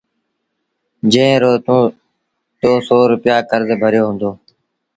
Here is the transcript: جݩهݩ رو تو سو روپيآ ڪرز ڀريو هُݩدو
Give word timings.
جݩهݩ 1.11 1.41
رو 1.41 1.51
تو 1.65 1.77
سو 2.87 2.97
روپيآ 3.11 3.35
ڪرز 3.49 3.69
ڀريو 3.81 4.03
هُݩدو 4.09 4.31